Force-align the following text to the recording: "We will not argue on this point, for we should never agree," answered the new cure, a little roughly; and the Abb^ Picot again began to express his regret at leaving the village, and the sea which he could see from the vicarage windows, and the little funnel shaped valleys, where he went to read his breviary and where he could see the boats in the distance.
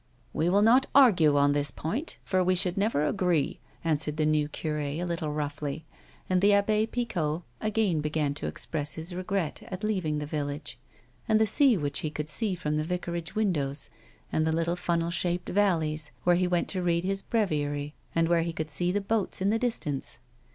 "We 0.33 0.49
will 0.49 0.63
not 0.63 0.87
argue 0.95 1.37
on 1.37 1.51
this 1.51 1.69
point, 1.69 2.17
for 2.23 2.43
we 2.43 2.55
should 2.55 2.75
never 2.75 3.05
agree," 3.05 3.59
answered 3.83 4.17
the 4.17 4.25
new 4.25 4.49
cure, 4.49 4.79
a 4.79 5.03
little 5.03 5.31
roughly; 5.31 5.85
and 6.27 6.41
the 6.41 6.49
Abb^ 6.49 6.89
Picot 6.89 7.43
again 7.63 8.01
began 8.01 8.33
to 8.33 8.47
express 8.47 8.93
his 8.93 9.13
regret 9.13 9.61
at 9.67 9.83
leaving 9.83 10.17
the 10.17 10.25
village, 10.25 10.79
and 11.29 11.39
the 11.39 11.45
sea 11.45 11.77
which 11.77 11.99
he 11.99 12.09
could 12.09 12.29
see 12.29 12.55
from 12.55 12.77
the 12.77 12.83
vicarage 12.83 13.35
windows, 13.35 13.91
and 14.31 14.47
the 14.47 14.51
little 14.51 14.75
funnel 14.75 15.11
shaped 15.11 15.49
valleys, 15.49 16.13
where 16.23 16.35
he 16.35 16.47
went 16.47 16.67
to 16.69 16.81
read 16.81 17.03
his 17.03 17.21
breviary 17.21 17.93
and 18.15 18.27
where 18.27 18.41
he 18.41 18.53
could 18.53 18.71
see 18.71 18.91
the 18.91 19.01
boats 19.01 19.39
in 19.39 19.51
the 19.51 19.59
distance. 19.59 20.17